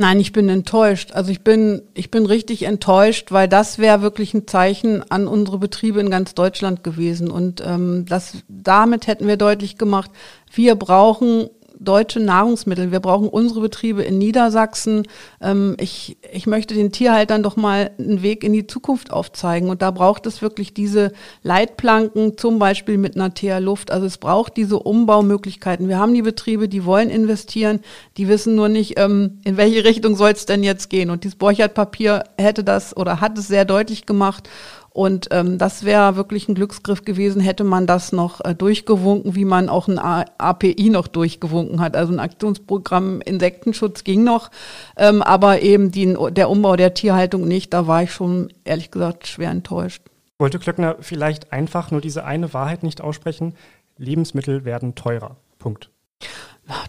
[0.00, 1.12] Nein, ich bin enttäuscht.
[1.12, 5.58] Also ich bin, ich bin richtig enttäuscht, weil das wäre wirklich ein Zeichen an unsere
[5.58, 7.30] Betriebe in ganz Deutschland gewesen.
[7.30, 10.10] Und ähm, das, damit hätten wir deutlich gemacht,
[10.54, 12.92] wir brauchen deutsche Nahrungsmittel.
[12.92, 15.08] Wir brauchen unsere Betriebe in Niedersachsen.
[15.40, 19.70] Ähm, ich, ich möchte den Tierhaltern doch mal einen Weg in die Zukunft aufzeigen.
[19.70, 21.12] Und da braucht es wirklich diese
[21.42, 23.90] Leitplanken, zum Beispiel mit einer TH-Luft.
[23.90, 25.88] Also es braucht diese Umbaumöglichkeiten.
[25.88, 27.80] Wir haben die Betriebe, die wollen investieren,
[28.18, 31.08] die wissen nur nicht, ähm, in welche Richtung soll es denn jetzt gehen.
[31.08, 34.48] Und dieses Borchert-Papier hätte das oder hat es sehr deutlich gemacht.
[34.92, 39.44] Und ähm, das wäre wirklich ein Glücksgriff gewesen, hätte man das noch äh, durchgewunken, wie
[39.44, 41.96] man auch ein A API noch durchgewunken hat.
[41.96, 44.50] Also ein Aktionsprogramm Insektenschutz ging noch,
[44.96, 47.72] ähm, aber eben die, der Umbau der Tierhaltung nicht.
[47.72, 50.02] Da war ich schon ehrlich gesagt schwer enttäuscht.
[50.38, 53.54] Wollte Klöckner vielleicht einfach nur diese eine Wahrheit nicht aussprechen?
[53.96, 55.36] Lebensmittel werden teurer.
[55.58, 55.90] Punkt.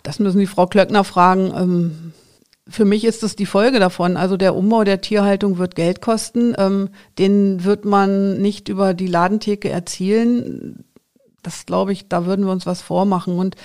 [0.03, 1.53] Das müssen die Frau Klöckner fragen.
[1.55, 2.13] Ähm,
[2.67, 4.17] für mich ist es die Folge davon.
[4.17, 6.53] Also der Umbau der Tierhaltung wird Geld kosten.
[6.57, 10.85] Ähm, den wird man nicht über die Ladentheke erzielen.
[11.43, 13.37] Das glaube ich, da würden wir uns was vormachen.
[13.37, 13.55] Und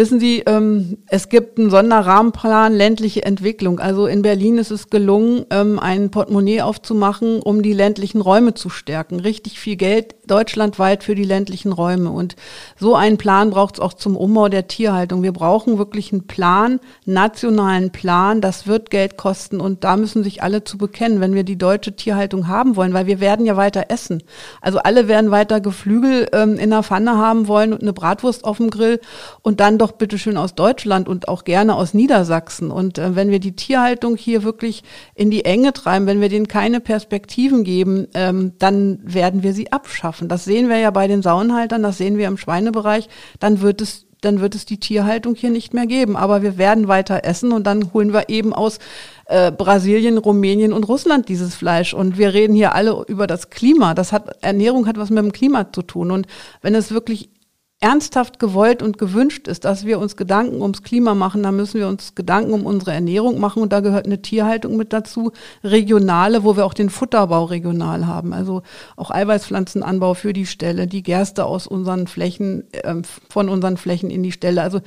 [0.00, 3.80] Wissen Sie, ähm, es gibt einen Sonderrahmenplan ländliche Entwicklung.
[3.80, 8.70] Also in Berlin ist es gelungen, ähm, ein Portemonnaie aufzumachen, um die ländlichen Räume zu
[8.70, 9.20] stärken.
[9.20, 12.10] Richtig viel Geld deutschlandweit für die ländlichen Räume.
[12.10, 12.36] Und
[12.78, 15.22] so einen Plan braucht es auch zum Umbau der Tierhaltung.
[15.22, 18.40] Wir brauchen wirklich einen Plan, nationalen Plan.
[18.40, 21.94] Das wird Geld kosten und da müssen sich alle zu bekennen, wenn wir die deutsche
[21.94, 24.22] Tierhaltung haben wollen, weil wir werden ja weiter essen.
[24.62, 28.56] Also alle werden weiter Geflügel ähm, in der Pfanne haben wollen und eine Bratwurst auf
[28.56, 28.98] dem Grill
[29.42, 32.70] und dann doch bitteschön aus Deutschland und auch gerne aus Niedersachsen.
[32.70, 34.82] Und äh, wenn wir die Tierhaltung hier wirklich
[35.14, 39.72] in die Enge treiben, wenn wir denen keine Perspektiven geben, ähm, dann werden wir sie
[39.72, 40.28] abschaffen.
[40.28, 43.08] Das sehen wir ja bei den Saunhaltern, das sehen wir im Schweinebereich.
[43.38, 46.16] Dann wird es dann wird es die Tierhaltung hier nicht mehr geben.
[46.16, 48.78] Aber wir werden weiter essen und dann holen wir eben aus
[49.26, 51.94] äh, Brasilien, Rumänien und Russland dieses Fleisch.
[51.94, 53.94] Und wir reden hier alle über das Klima.
[53.94, 56.10] Das hat Ernährung hat was mit dem Klima zu tun.
[56.10, 56.26] Und
[56.62, 57.30] wenn es wirklich
[57.80, 61.88] ernsthaft gewollt und gewünscht ist, dass wir uns Gedanken ums Klima machen, dann müssen wir
[61.88, 63.62] uns Gedanken um unsere Ernährung machen.
[63.62, 65.32] Und da gehört eine Tierhaltung mit dazu,
[65.64, 68.62] regionale, wo wir auch den Futterbau regional haben, also
[68.96, 72.96] auch Eiweißpflanzenanbau für die Ställe, die Gerste aus unseren Flächen, äh,
[73.30, 74.80] von unseren Flächen in die Ställe, also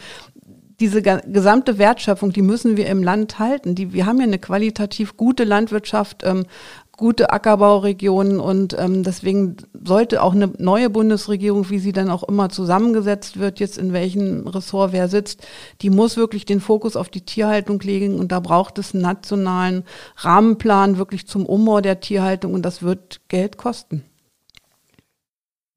[0.79, 3.73] diese gesamte Wertschöpfung, die müssen wir im Land halten.
[3.73, 6.45] Die, wir haben ja eine qualitativ gute Landwirtschaft, ähm,
[6.95, 12.49] gute Ackerbauregionen und ähm, deswegen sollte auch eine neue Bundesregierung, wie sie dann auch immer
[12.49, 15.45] zusammengesetzt wird, jetzt in welchem Ressort wer sitzt,
[15.81, 19.83] die muss wirklich den Fokus auf die Tierhaltung legen und da braucht es einen nationalen
[20.17, 24.03] Rahmenplan wirklich zum Umbau der Tierhaltung und das wird Geld kosten.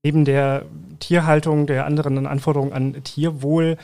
[0.03, 0.67] Neben der
[1.01, 3.79] Tierhaltung, der anderen Anforderungen an Tierwohl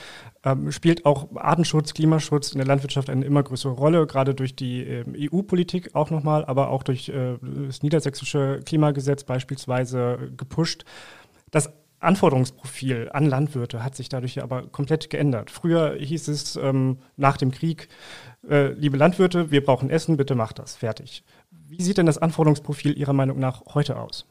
[0.44, 4.82] ähm, spielt auch Artenschutz, Klimaschutz in der Landwirtschaft eine immer größere Rolle, gerade durch die
[4.82, 10.84] äh, EU-Politik auch nochmal, aber auch durch äh, das niedersächsische Klimagesetz beispielsweise gepusht.
[11.50, 15.50] Das Anforderungsprofil an Landwirte hat sich dadurch aber komplett geändert.
[15.50, 17.88] Früher hieß es ähm, nach dem Krieg,
[18.48, 21.22] äh, liebe Landwirte, wir brauchen Essen, bitte macht das, fertig.
[21.50, 24.26] Wie sieht denn das Anforderungsprofil Ihrer Meinung nach heute aus?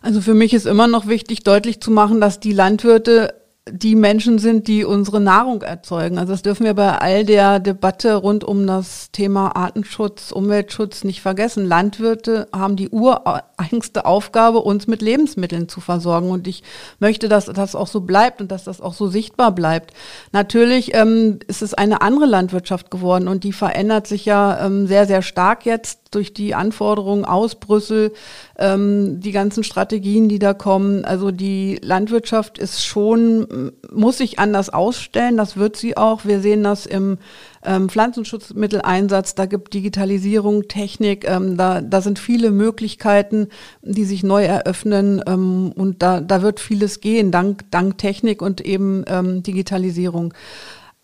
[0.00, 3.34] Also für mich ist immer noch wichtig, deutlich zu machen, dass die Landwirte
[3.72, 6.18] die Menschen sind, die unsere Nahrung erzeugen.
[6.18, 11.20] Also das dürfen wir bei all der Debatte rund um das Thema Artenschutz, Umweltschutz nicht
[11.20, 11.66] vergessen.
[11.66, 16.30] Landwirte haben die ureigenste Aufgabe, uns mit Lebensmitteln zu versorgen.
[16.30, 16.62] Und ich
[16.98, 19.92] möchte, dass das auch so bleibt und dass das auch so sichtbar bleibt.
[20.32, 25.06] Natürlich ähm, ist es eine andere Landwirtschaft geworden und die verändert sich ja ähm, sehr,
[25.06, 28.12] sehr stark jetzt durch die Anforderungen aus Brüssel,
[28.58, 31.04] ähm, die ganzen Strategien, die da kommen.
[31.04, 35.36] Also die Landwirtschaft ist schon, muss sich anders ausstellen.
[35.36, 36.24] Das wird sie auch.
[36.24, 37.18] Wir sehen das im
[37.64, 39.34] ähm, Pflanzenschutzmitteleinsatz.
[39.34, 41.28] Da gibt Digitalisierung, Technik.
[41.28, 43.48] Ähm, da, da sind viele Möglichkeiten,
[43.82, 45.22] die sich neu eröffnen.
[45.26, 50.34] Ähm, und da, da wird vieles gehen, dank, dank Technik und eben ähm, Digitalisierung.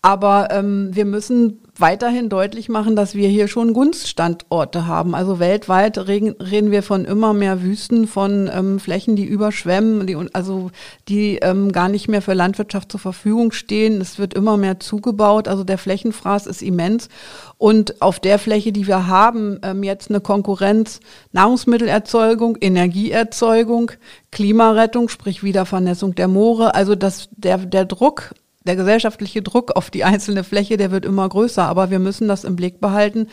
[0.05, 5.15] Aber ähm, wir müssen weiterhin deutlich machen, dass wir hier schon Gunststandorte haben.
[5.15, 10.15] Also weltweit reden, reden wir von immer mehr Wüsten, von ähm, Flächen, die überschwemmen, die,
[10.33, 10.69] also
[11.07, 13.99] die ähm, gar nicht mehr für Landwirtschaft zur Verfügung stehen.
[13.99, 15.47] Es wird immer mehr zugebaut.
[15.47, 17.09] Also der Flächenfraß ist immens.
[17.57, 20.99] Und auf der Fläche, die wir haben, ähm, jetzt eine Konkurrenz,
[21.31, 23.89] Nahrungsmittelerzeugung, Energieerzeugung,
[24.31, 26.75] Klimarettung, sprich Wiedervernässung der Moore.
[26.75, 31.27] Also das, der, der Druck der gesellschaftliche Druck auf die einzelne Fläche, der wird immer
[31.27, 31.63] größer.
[31.63, 33.27] Aber wir müssen das im Blick behalten,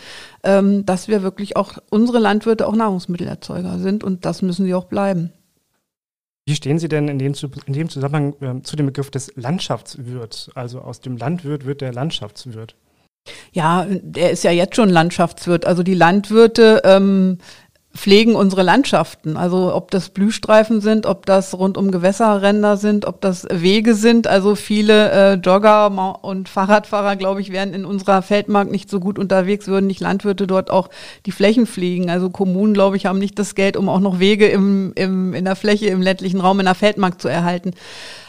[0.44, 4.84] ähm, dass wir wirklich auch unsere Landwirte auch Nahrungsmittelerzeuger sind und das müssen sie auch
[4.84, 5.32] bleiben.
[6.44, 7.34] Wie stehen Sie denn in dem,
[7.66, 10.50] in dem Zusammenhang äh, zu dem Begriff des Landschaftswirts?
[10.54, 12.74] Also aus dem Landwirt wird der Landschaftswirt.
[13.52, 15.64] Ja, der ist ja jetzt schon Landschaftswirt.
[15.64, 17.38] Also die Landwirte ähm,
[17.94, 19.36] pflegen unsere Landschaften.
[19.36, 24.26] Also ob das Blühstreifen sind, ob das rund um Gewässerränder sind, ob das Wege sind.
[24.26, 29.18] Also viele äh, Jogger und Fahrradfahrer, glaube ich, wären in unserer Feldmark nicht so gut
[29.18, 30.88] unterwegs, würden nicht Landwirte dort auch
[31.26, 32.08] die Flächen pflegen.
[32.08, 35.44] Also Kommunen, glaube ich, haben nicht das Geld, um auch noch Wege im, im, in
[35.44, 37.72] der Fläche, im ländlichen Raum, in der Feldmark zu erhalten.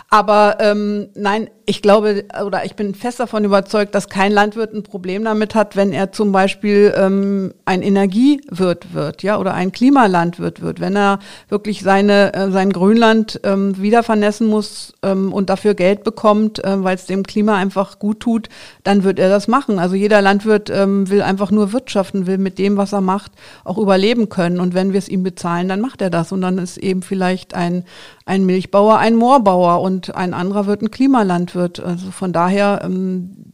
[0.10, 4.84] Aber ähm, nein, ich glaube oder ich bin fest davon überzeugt, dass kein Landwirt ein
[4.84, 10.62] Problem damit hat, wenn er zum Beispiel ähm, ein Energiewirt wird, ja, oder ein Klimalandwirt
[10.62, 15.74] wird, wenn er wirklich seine äh, sein Grünland ähm, wieder vernässen muss ähm, und dafür
[15.74, 18.50] Geld bekommt, äh, weil es dem Klima einfach gut tut,
[18.84, 19.80] dann wird er das machen.
[19.80, 23.32] Also jeder Landwirt ähm, will einfach nur wirtschaften, will mit dem, was er macht,
[23.64, 24.60] auch überleben können.
[24.60, 26.32] Und wenn wir es ihm bezahlen, dann macht er das.
[26.32, 27.86] Und dann ist eben vielleicht ein
[28.26, 31.80] ein Milchbauer ein Moorbauer und ein anderer wird ein Klimalandwirt wird.
[31.80, 33.54] Also von daher, ähm,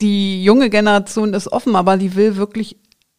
[0.00, 2.76] die junge Generation ist offen, aber die will wirklich,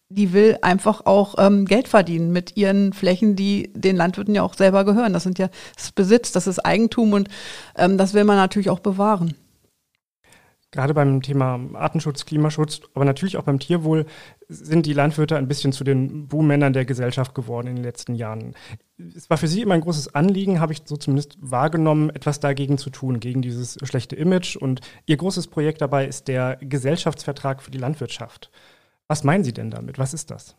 [0.09, 4.53] die will einfach auch ähm, Geld verdienen mit ihren Flächen, die den Landwirten ja auch
[4.53, 5.13] selber gehören.
[5.13, 7.29] Das sind ja das Besitz, das ist Eigentum und
[7.77, 9.35] ähm, das will man natürlich auch bewahren.
[10.73, 14.07] Gerade beim Thema Artenschutz, Klimaschutz, aber natürlich auch beim Tierwohl
[14.49, 18.55] sind die Landwirte ein bisschen zu den Buhmännern der Gesellschaft geworden in den letzten Jahren.
[19.15, 22.77] Es war für Sie immer ein großes Anliegen, habe ich so zumindest wahrgenommen, etwas dagegen
[22.77, 24.55] zu tun, gegen dieses schlechte Image.
[24.55, 28.51] Und Ihr großes Projekt dabei ist der Gesellschaftsvertrag für die Landwirtschaft.
[29.07, 29.99] Was meinen Sie denn damit?
[29.99, 30.55] Was ist das?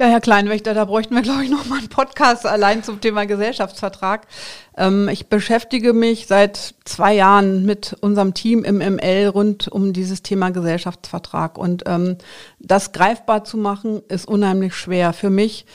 [0.00, 3.26] Ja, Herr Kleinwächter, da bräuchten wir, glaube ich, noch mal einen Podcast allein zum Thema
[3.26, 4.26] Gesellschaftsvertrag.
[4.78, 10.22] Ähm, ich beschäftige mich seit zwei Jahren mit unserem Team im ML rund um dieses
[10.22, 11.58] Thema Gesellschaftsvertrag.
[11.58, 12.16] Und ähm,
[12.58, 15.12] das greifbar zu machen, ist unheimlich schwer.
[15.12, 15.66] Für mich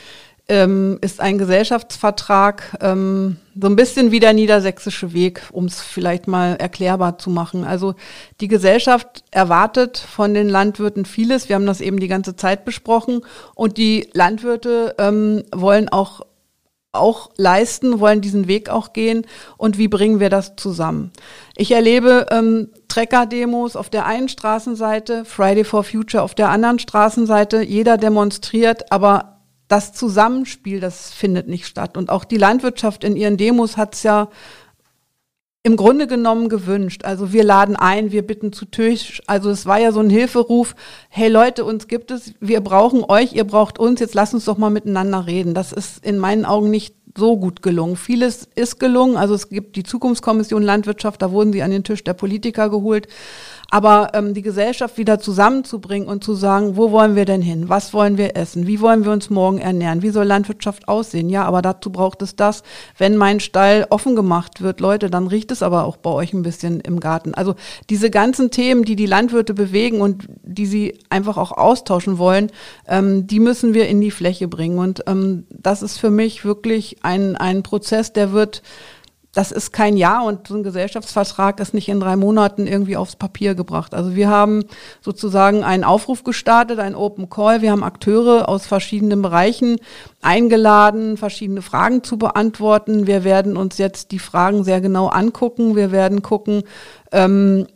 [0.47, 6.27] ähm, ist ein Gesellschaftsvertrag ähm, so ein bisschen wie der niedersächsische Weg, um es vielleicht
[6.27, 7.63] mal erklärbar zu machen.
[7.63, 7.95] Also
[8.41, 11.49] die Gesellschaft erwartet von den Landwirten vieles.
[11.49, 13.21] Wir haben das eben die ganze Zeit besprochen.
[13.55, 16.21] Und die Landwirte ähm, wollen auch
[16.91, 19.27] auch leisten, wollen diesen Weg auch gehen
[19.57, 21.11] und wie bringen wir das zusammen?
[21.57, 27.61] Ich erlebe ähm, Trecker-Demos auf der einen Straßenseite, Friday for Future auf der anderen Straßenseite.
[27.63, 29.34] Jeder demonstriert, aber
[29.67, 31.97] das Zusammenspiel, das findet nicht statt.
[31.97, 34.29] Und auch die Landwirtschaft in ihren Demos hat es ja
[35.63, 37.05] im Grunde genommen gewünscht.
[37.05, 39.23] Also wir laden ein, wir bitten zu Tisch.
[39.25, 40.75] Also es war ja so ein Hilferuf,
[41.09, 44.59] hey Leute, uns gibt es, wir brauchen euch, ihr braucht uns, jetzt lasst uns doch
[44.59, 45.55] mal miteinander reden.
[45.55, 47.95] Das ist in meinen Augen nicht so gut gelungen.
[47.95, 49.17] Vieles ist gelungen.
[49.17, 53.07] Also es gibt die Zukunftskommission Landwirtschaft, da wurden sie an den Tisch der Politiker geholt.
[53.71, 57.67] Aber ähm, die Gesellschaft wieder zusammenzubringen und zu sagen, wo wollen wir denn hin?
[57.67, 58.67] Was wollen wir essen?
[58.67, 60.01] Wie wollen wir uns morgen ernähren?
[60.01, 61.29] Wie soll Landwirtschaft aussehen?
[61.29, 62.63] Ja, aber dazu braucht es das.
[62.97, 66.43] Wenn mein Stall offen gemacht wird, Leute, dann riecht es aber auch bei euch ein
[66.43, 67.33] bisschen im Garten.
[67.33, 67.55] Also
[67.89, 72.51] diese ganzen Themen, die die Landwirte bewegen und die sie einfach auch austauschen wollen,
[72.87, 74.77] ähm, die müssen wir in die Fläche bringen.
[74.77, 78.61] Und ähm, das ist für mich wirklich ein, ein Prozess, der wird
[79.35, 83.17] das ist kein Jahr und so ein Gesellschaftsvertrag ist nicht in drei Monaten irgendwie aufs
[83.17, 83.93] Papier gebracht.
[83.93, 84.63] Also wir haben
[85.01, 87.61] sozusagen einen Aufruf gestartet, ein Open Call.
[87.61, 89.75] Wir haben Akteure aus verschiedenen Bereichen
[90.21, 93.07] eingeladen, verschiedene Fragen zu beantworten.
[93.07, 95.75] Wir werden uns jetzt die Fragen sehr genau angucken.
[95.75, 96.63] Wir werden gucken,
[97.11, 97.67] ähm,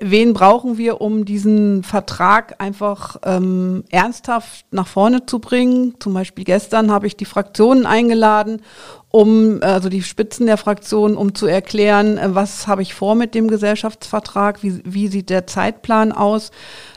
[0.00, 5.94] wen brauchen wir, um diesen Vertrag einfach ähm, ernsthaft nach vorne zu bringen?
[5.98, 8.62] Zum Beispiel gestern habe ich die Fraktionen eingeladen
[9.10, 13.34] um, also die Spitzen der Fraktion, um zu erklären, äh, was habe ich vor mit
[13.34, 16.50] dem Gesellschaftsvertrag, wie, wie sieht der Zeitplan aus,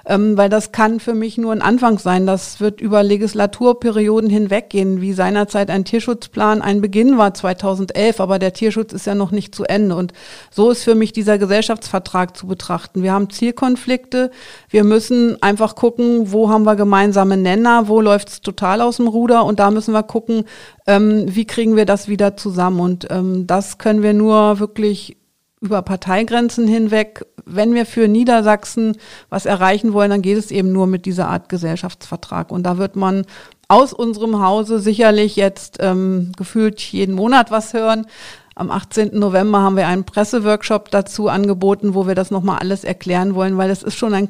[0.06, 2.28] ähm, weil das kann für mich nur ein Anfang sein.
[2.28, 8.52] Das wird über Legislaturperioden hinweggehen, wie seinerzeit ein Tierschutzplan ein Beginn war 2011, aber der
[8.52, 9.96] Tierschutz ist ja noch nicht zu Ende.
[9.96, 10.12] Und
[10.50, 13.04] so ist für mich dieser Gesellschaftsvertrag zu betrachten.
[13.04, 14.32] Wir haben Zielkonflikte,
[14.70, 19.08] wir müssen einfach gucken, wo haben wir gemeinsame Nenner, wo läuft es total aus dem
[19.08, 20.44] Ruder und da müssen wir gucken,
[20.92, 22.80] ähm, wie kriegen wir das wieder zusammen?
[22.80, 25.18] Und ähm, das können wir nur wirklich
[25.62, 27.26] über Parteigrenzen hinweg.
[27.46, 28.98] Wenn wir für Niedersachsen
[29.30, 32.52] was erreichen wollen, dann geht es eben nur mit dieser Art Gesellschaftsvertrag.
[32.52, 33.26] Und da wird man
[33.68, 38.06] aus unserem Hause sicherlich jetzt ähm, gefühlt jeden Monat was hören.
[38.56, 39.18] Am 18.
[39.18, 43.70] November haben wir einen Presseworkshop dazu angeboten, wo wir das nochmal alles erklären wollen, weil
[43.70, 44.28] es ist schon ein,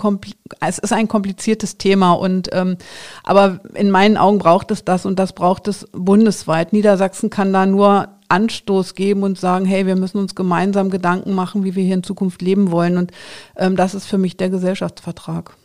[0.59, 2.77] es ist ein kompliziertes Thema und ähm,
[3.23, 6.71] aber in meinen Augen braucht es das und das braucht es bundesweit.
[6.71, 11.63] Niedersachsen kann da nur Anstoß geben und sagen, hey, wir müssen uns gemeinsam Gedanken machen,
[11.63, 12.97] wie wir hier in Zukunft leben wollen.
[12.97, 13.11] Und
[13.57, 15.57] ähm, das ist für mich der Gesellschaftsvertrag.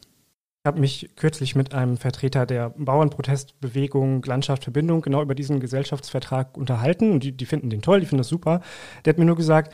[0.67, 6.57] Ich habe mich kürzlich mit einem Vertreter der Bauernprotestbewegung Landschaft Verbindung genau über diesen Gesellschaftsvertrag
[6.57, 8.63] unterhalten und die, die finden den toll, die finden das super.
[9.05, 9.73] Der hat mir nur gesagt,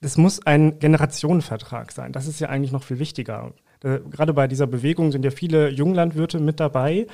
[0.00, 2.12] es muss ein Generationenvertrag sein.
[2.12, 3.52] Das ist ja eigentlich noch viel wichtiger.
[3.82, 7.08] Äh, gerade bei dieser Bewegung sind ja viele Junglandwirte mit dabei.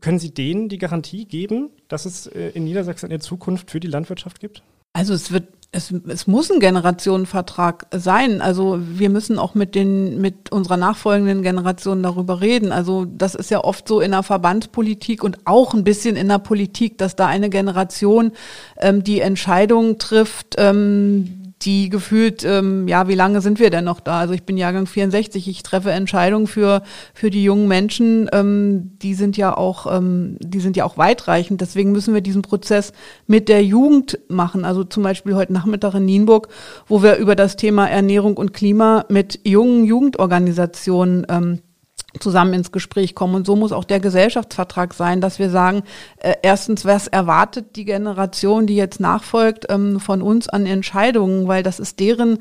[0.00, 3.88] Können Sie denen die Garantie geben, dass es äh, in Niedersachsen eine Zukunft für die
[3.88, 4.62] Landwirtschaft gibt?
[4.92, 8.40] Also es wird es, es muss ein Generationenvertrag sein.
[8.40, 12.72] Also wir müssen auch mit den mit unserer nachfolgenden Generation darüber reden.
[12.72, 16.38] Also das ist ja oft so in der Verbandspolitik und auch ein bisschen in der
[16.38, 18.32] Politik, dass da eine Generation
[18.78, 24.00] ähm, die Entscheidungen trifft, ähm, die gefühlt, ähm, ja, wie lange sind wir denn noch
[24.00, 24.20] da?
[24.20, 26.82] Also ich bin Jahrgang 64, ich treffe Entscheidungen für,
[27.14, 31.60] für die jungen Menschen, ähm, die sind ja auch, ähm, die sind ja auch weitreichend.
[31.60, 32.92] Deswegen müssen wir diesen Prozess
[33.26, 34.64] mit der Jugend machen.
[34.64, 36.48] Also zum Beispiel heute Nachmittag in Nienburg,
[36.86, 41.58] wo wir über das Thema Ernährung und Klima mit jungen Jugendorganisationen ähm,
[42.20, 43.34] zusammen ins Gespräch kommen.
[43.34, 45.82] Und so muss auch der Gesellschaftsvertrag sein, dass wir sagen,
[46.18, 51.62] äh, erstens, was erwartet die Generation, die jetzt nachfolgt, ähm, von uns an Entscheidungen, weil
[51.62, 52.38] das ist deren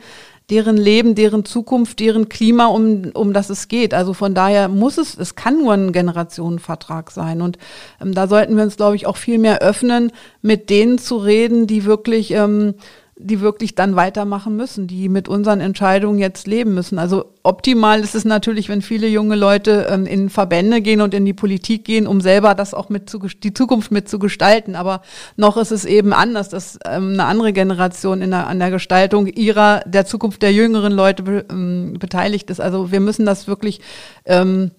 [0.49, 3.93] deren Leben, deren Zukunft, deren Klima, um, um das es geht.
[3.93, 7.41] Also von daher muss es, es kann nur ein Generationenvertrag sein.
[7.41, 7.58] Und
[8.01, 11.67] ähm, da sollten wir uns, glaube ich, auch viel mehr öffnen, mit denen zu reden,
[11.67, 12.75] die wirklich ähm,
[13.19, 16.99] die wirklich dann weitermachen müssen, die mit unseren Entscheidungen jetzt leben müssen.
[16.99, 21.25] Also optimal ist es natürlich, wenn viele junge Leute ähm, in Verbände gehen und in
[21.25, 24.75] die Politik gehen, um selber das auch mit zu, die Zukunft mitzugestalten.
[24.75, 25.01] Aber
[25.36, 29.25] noch ist es eben anders, dass ähm, eine andere Generation in der, an der Gestaltung
[29.27, 32.62] ihrer, der Zukunft der jüngeren Leute be, ähm, beteiligt ist.
[32.62, 33.82] Also wir müssen das wirklich
[34.25, 34.71] ähm,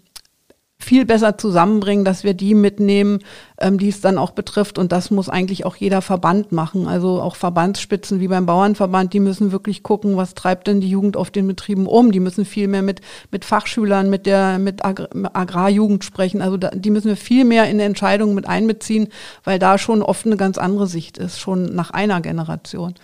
[0.80, 3.18] viel besser zusammenbringen, dass wir die mitnehmen,
[3.58, 4.78] ähm, die es dann auch betrifft.
[4.78, 6.86] Und das muss eigentlich auch jeder Verband machen.
[6.86, 11.16] Also auch Verbandsspitzen wie beim Bauernverband, die müssen wirklich gucken, was treibt denn die Jugend
[11.16, 12.12] auf den Betrieben um.
[12.12, 13.00] Die müssen viel mehr mit,
[13.32, 16.40] mit Fachschülern, mit der mit Agr Agrarjugend sprechen.
[16.40, 19.08] Also da, die müssen wir viel mehr in Entscheidungen mit einbeziehen,
[19.42, 22.94] weil da schon oft eine ganz andere Sicht ist, schon nach einer Generation.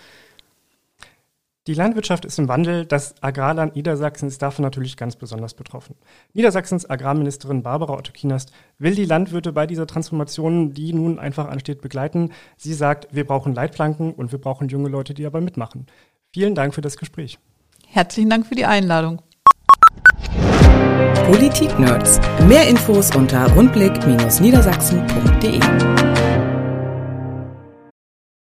[1.67, 2.85] Die Landwirtschaft ist im Wandel.
[2.85, 5.97] Das Agrarland Niedersachsen ist davon natürlich ganz besonders betroffen.
[6.35, 12.33] Niedersachsens Agrarministerin Barbara Otto-Kienast will die Landwirte bei dieser Transformation, die nun einfach ansteht, begleiten.
[12.59, 15.87] Sie sagt, wir brauchen Leitplanken und wir brauchen junge Leute, die dabei mitmachen.
[16.35, 17.39] Vielen Dank für das Gespräch.
[17.87, 19.23] Herzlichen Dank für die Einladung.
[21.27, 22.21] Politik Nerds.
[22.47, 26.14] Mehr Infos unter rundblick-niedersachsen.de.